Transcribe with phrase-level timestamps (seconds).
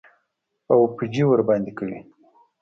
[0.71, 1.99] او پوجي ورباندي کوي.